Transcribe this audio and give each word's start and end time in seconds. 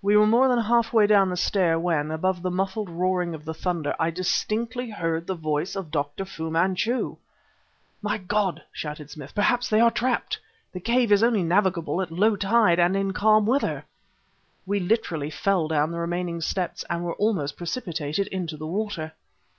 We 0.00 0.16
were 0.16 0.26
more 0.26 0.48
than 0.48 0.58
half 0.58 0.90
way 0.90 1.06
down 1.06 1.28
the 1.28 1.36
stair 1.36 1.78
when, 1.78 2.10
above 2.10 2.40
the 2.40 2.50
muffled 2.50 2.88
roaring 2.88 3.34
of 3.34 3.44
the 3.44 3.52
thunder, 3.52 3.94
I 4.00 4.08
distinctly 4.10 4.88
heard 4.88 5.26
the 5.26 5.34
voice 5.34 5.76
of 5.76 5.90
Dr. 5.90 6.24
Fu 6.24 6.50
Manchu! 6.50 7.18
"My 8.00 8.16
God!" 8.16 8.62
shouted 8.72 9.10
Smith, 9.10 9.34
"perhaps 9.34 9.68
they 9.68 9.80
are 9.80 9.90
trapped! 9.90 10.38
The 10.72 10.80
cave 10.80 11.12
is 11.12 11.22
only 11.22 11.42
navigable 11.42 12.00
at 12.00 12.10
low 12.10 12.36
tide 12.36 12.78
and 12.78 12.96
in 12.96 13.12
calm 13.12 13.44
weather!" 13.44 13.84
We 14.64 14.80
literally 14.80 15.28
fell 15.28 15.68
down 15.68 15.90
the 15.90 15.98
remaining 16.00 16.40
steps... 16.40 16.82
and 16.88 17.04
were 17.04 17.12
almost 17.16 17.58
precipitated 17.58 18.28
into 18.28 18.56
the 18.56 18.66
water! 18.66 19.12